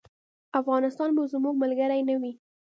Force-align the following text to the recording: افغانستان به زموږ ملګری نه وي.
افغانستان 0.59 1.09
به 1.15 1.21
زموږ 1.33 1.55
ملګری 1.63 2.01
نه 2.09 2.15
وي. 2.21 2.33